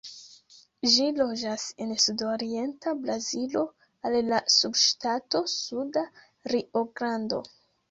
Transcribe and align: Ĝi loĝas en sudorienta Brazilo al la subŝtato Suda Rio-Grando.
Ĝi 0.93 1.03
loĝas 1.17 1.65
en 1.85 1.91
sudorienta 2.05 2.95
Brazilo 3.03 3.63
al 4.11 4.19
la 4.33 4.41
subŝtato 4.57 5.45
Suda 5.59 6.07
Rio-Grando. 6.57 7.45